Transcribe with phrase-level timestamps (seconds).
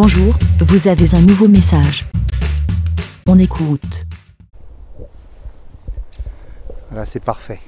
[0.00, 2.06] Bonjour, vous avez un nouveau message.
[3.26, 4.06] On écoute.
[6.88, 7.58] Voilà, c'est parfait.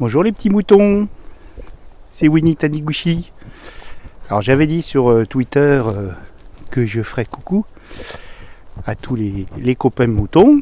[0.00, 1.06] Bonjour les petits moutons,
[2.10, 3.30] c'est Winnie Taniguchi.
[4.28, 6.10] Alors j'avais dit sur euh, Twitter euh,
[6.72, 7.64] que je ferais coucou
[8.84, 10.60] à tous les, les copains moutons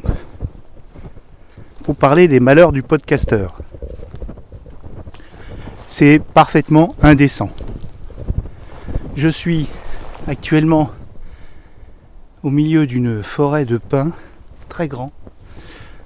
[1.85, 3.57] pour parler des malheurs du podcasteur.
[5.87, 7.49] C'est parfaitement indécent.
[9.15, 9.67] Je suis
[10.27, 10.89] actuellement
[12.43, 14.11] au milieu d'une forêt de pins
[14.69, 15.11] très grand,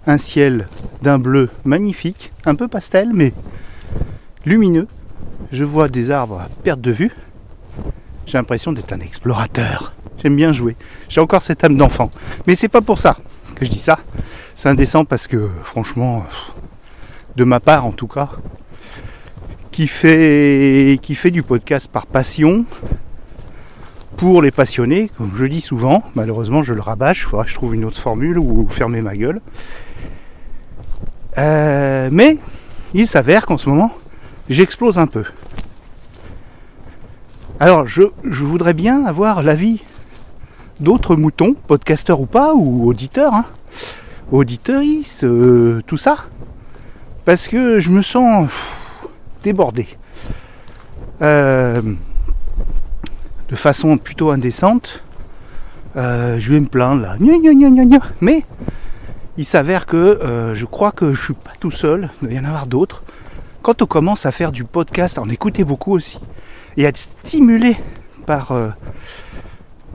[0.05, 0.67] un ciel
[1.02, 3.34] d'un bleu magnifique, un peu pastel mais
[4.45, 4.88] lumineux.
[5.52, 7.11] Je vois des arbres à perte de vue.
[8.25, 9.94] J'ai l'impression d'être un explorateur.
[10.22, 10.75] J'aime bien jouer.
[11.08, 12.11] J'ai encore cette âme d'enfant.
[12.45, 13.17] Mais c'est pas pour ça
[13.55, 13.99] que je dis ça.
[14.55, 16.25] C'est indécent parce que franchement,
[17.36, 18.30] de ma part en tout cas,
[19.72, 22.66] qui fait, qui fait du podcast par passion,
[24.17, 27.55] pour les passionnés, comme je dis souvent, malheureusement je le rabâche, il faudra que je
[27.55, 29.42] trouve une autre formule ou fermer ma gueule.
[31.38, 32.39] Euh, mais
[32.95, 33.92] il s'avère qu'en ce moment,
[34.50, 35.23] j'explose un peu.
[37.59, 39.83] Alors je, voudrais bien avoir l'avis
[40.80, 43.45] d'autres moutons, podcasteurs ou pas, ou auditeurs, hein,
[44.33, 46.17] euh, tout ça,
[47.23, 48.49] parce que je me sens
[49.44, 49.88] débordé.
[51.22, 51.81] Euh,
[53.50, 55.03] de façon plutôt indécente.
[55.95, 57.16] Euh, je vais me plaindre là.
[58.22, 58.44] Mais
[59.38, 62.39] il s'avère que euh, je crois que je suis pas tout seul, il doit y
[62.39, 63.04] en avoir d'autres.
[63.62, 66.20] Quand on commence à faire du podcast, à en écouter beaucoup aussi,
[66.76, 67.76] et à être stimulé
[68.26, 68.70] par, euh,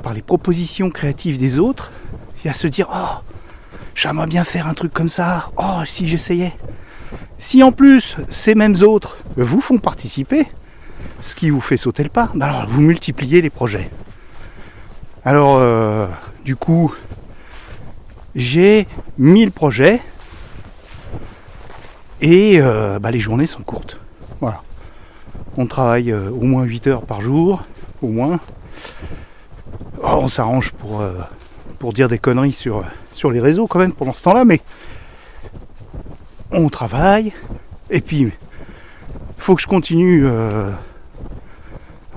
[0.02, 1.90] par les propositions créatives des autres,
[2.44, 3.20] et à se dire Oh,
[3.94, 6.52] j'aimerais bien faire un truc comme ça, oh, si j'essayais.
[7.38, 10.46] Si en plus ces mêmes autres vous font participer,
[11.22, 13.88] ce qui vous fait sauter le pas, bah alors vous multipliez les projets.
[15.24, 16.08] Alors, euh,
[16.44, 16.92] du coup,
[18.34, 18.88] j'ai
[19.18, 20.00] 1000 projets
[22.20, 23.98] et euh, bah, les journées sont courtes.
[24.40, 24.62] Voilà.
[25.56, 27.62] On travaille euh, au moins 8 heures par jour,
[28.02, 28.40] au moins.
[30.02, 31.04] Oh, on s'arrange pour,
[31.78, 34.60] pour dire des conneries sur, sur les réseaux quand même pendant ce temps-là, mais
[36.50, 37.32] on travaille.
[37.90, 38.32] Et puis, il
[39.38, 40.26] faut que je continue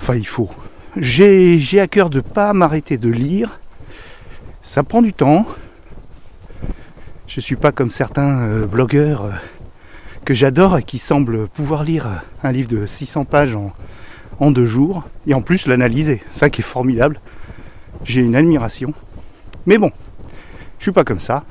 [0.07, 0.51] Enfin, il faut.
[0.97, 3.59] J'ai à cœur de ne pas m'arrêter de lire.
[4.61, 5.47] Ça prend du temps.
[7.25, 9.31] Je ne suis pas comme certains euh, blogueurs euh,
[10.23, 13.57] que j'adore et qui semblent pouvoir lire un livre de 600 pages
[14.39, 16.21] en, deux jours et en plus l'analyser.
[16.29, 17.19] Ça qui est formidable.
[18.03, 18.93] J'ai une admiration.
[19.65, 19.89] Mais bon,
[20.77, 21.45] je suis pas comme ça.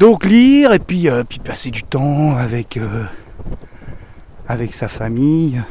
[0.00, 2.80] Donc lire et puis, euh, puis passer du temps avec,
[4.48, 5.62] avec sa famille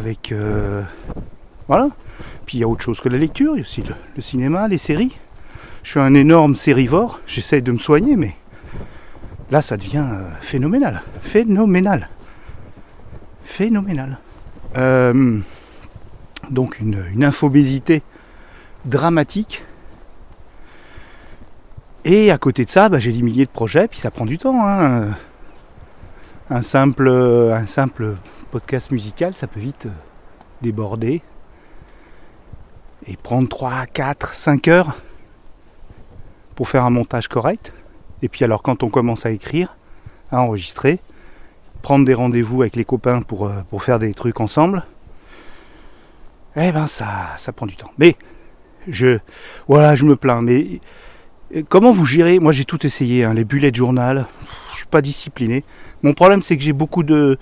[0.00, 0.82] avec euh,
[1.68, 1.88] voilà.
[2.46, 4.66] Puis il y a autre chose que la lecture, il y a aussi le, cinéma,
[4.66, 5.14] les séries.
[5.82, 8.34] Je suis un énorme sérivore, j'essaye de me soigner, mais
[9.50, 11.02] là ça devient euh, phénoménal.
[11.20, 12.08] Phénoménal.
[13.44, 14.18] Phénoménal.
[14.76, 15.38] Euh,
[16.48, 18.02] donc une, infobésité
[18.86, 19.64] dramatique.
[22.06, 24.38] Et à côté de ça, bah, j'ai des milliers de projets, puis ça prend du
[24.38, 24.66] temps.
[24.66, 25.08] Hein.
[26.48, 28.14] Un, simple, un simple
[28.50, 29.90] podcast musical, ça peut vite euh,
[30.60, 31.22] déborder
[33.06, 34.96] et prendre 3, 4, 5 heures
[36.56, 37.72] pour faire un montage correct.
[38.22, 39.76] Et puis alors quand on commence à écrire,
[40.32, 40.98] à enregistrer,
[41.80, 44.84] prendre des rendez-vous avec les copains pour, euh, faire des trucs ensemble,
[46.56, 47.92] eh ben ça, ça prend du temps.
[47.98, 48.16] Mais
[48.88, 49.18] je
[49.68, 50.42] voilà, je me plains.
[50.42, 50.80] Mais
[51.54, 52.40] euh, comment vous gérez?
[52.40, 54.26] Moi j'ai tout essayé, hein, les bullets de journal,
[54.72, 55.64] je suis pas discipliné.
[56.02, 57.38] Mon problème c'est que j'ai beaucoup de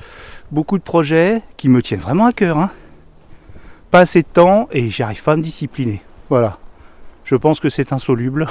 [0.51, 2.59] beaucoup de projets qui me tiennent vraiment à cœur.
[2.59, 2.71] Hein.
[3.91, 6.03] Pas assez de temps et j'arrive pas à me discipliner.
[6.29, 6.59] Voilà.
[7.25, 8.47] Je pense que c'est insoluble.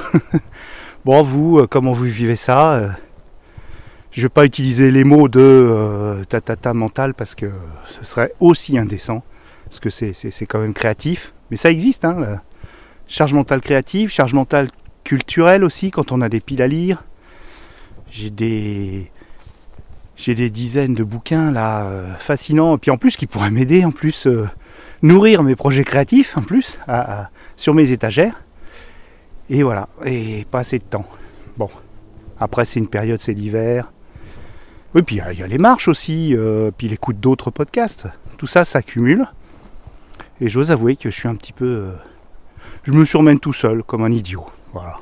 [1.05, 2.89] bon, vous, euh, comment vous vivez ça euh,
[4.11, 7.49] Je vais pas utiliser les mots de euh, tatata mental parce que
[7.87, 9.23] ce serait aussi indécent.
[9.65, 11.33] Parce que c'est quand même créatif.
[11.49, 12.39] Mais ça existe, hein,
[13.07, 14.69] charge mentale créative, charge mentale
[15.03, 17.03] culturelle aussi, quand on a des piles à lire.
[18.11, 19.11] J'ai des,
[20.17, 23.85] j'ai des dizaines de bouquins là euh, fascinants, et puis en plus qui pourraient m'aider,
[23.85, 24.49] en plus euh,
[25.03, 26.79] nourrir mes projets créatifs, en plus
[27.55, 28.43] sur mes étagères.
[29.49, 31.05] Et voilà, et pas assez de temps.
[31.55, 31.69] Bon,
[32.39, 33.91] après c'est une période, c'est l'hiver.
[34.95, 38.07] Oui, puis il y, a les marches aussi, euh, puis l'écoute d'autres podcasts.
[38.37, 39.27] Tout ça s'accumule.
[40.41, 41.89] Et j'ose avouer que je suis un petit peu.
[42.83, 44.45] je me surmène tout seul, comme un idiot.
[44.73, 44.97] Voilà.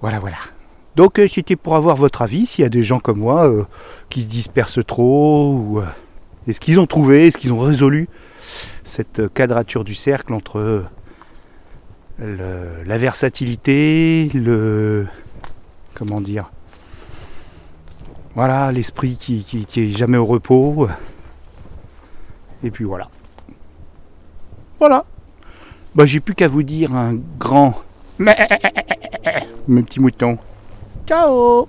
[0.00, 0.36] Voilà, voilà.
[0.96, 3.64] Donc euh, c'était pour avoir votre avis, s'il y a des gens comme moi euh,
[4.08, 5.84] qui se dispersent trop ou, euh,
[6.48, 8.08] Et ce qu'ils ont trouvé, ce qu'ils ont résolu,
[8.84, 10.84] cette quadrature du cercle entre
[12.18, 15.06] le- la versatilité, le.
[15.94, 16.50] Comment dire
[18.34, 20.88] Voilà, l'esprit qui, qui, qui est jamais au repos.
[22.64, 23.08] Et puis voilà.
[24.80, 25.04] Voilà.
[25.94, 27.74] Bah, j'ai plus qu'à vous dire un grand.
[29.68, 30.38] Mes petits moutons.
[31.08, 31.66] Ciao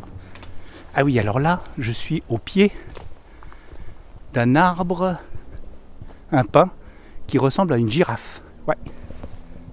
[0.93, 2.73] Ah oui, alors là, je suis au pied
[4.33, 5.15] d'un arbre,
[6.33, 6.71] un pin,
[7.25, 8.41] qui ressemble à une girafe.
[8.67, 8.75] Ouais.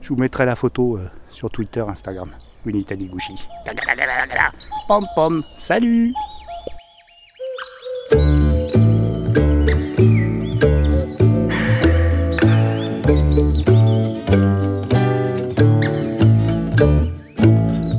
[0.02, 2.30] Je vous mettrai la photo euh, sur Twitter, Instagram.
[2.64, 3.48] Unita Gucci.
[4.86, 6.14] Pom pom, salut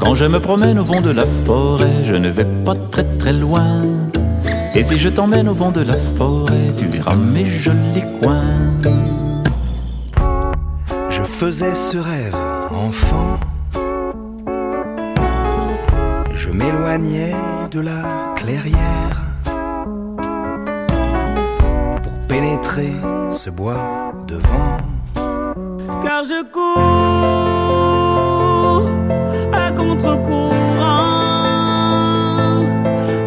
[0.08, 3.34] Quand je me promène au vent de la forêt, je ne vais pas très très
[3.34, 3.82] loin.
[4.74, 8.72] Et si je t'emmène au vent de la forêt, tu verras mes jolis coins.
[11.10, 12.38] Je faisais ce rêve
[12.72, 13.38] enfant.
[16.34, 17.36] Je m'éloignais
[17.72, 19.22] de la clairière
[22.02, 22.94] pour pénétrer
[23.30, 24.78] ce bois de vent.
[26.02, 27.97] car je cours
[29.88, 30.54] contre-courant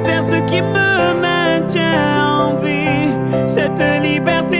[0.05, 4.60] vers ce qui me maintient en vie, cette liberté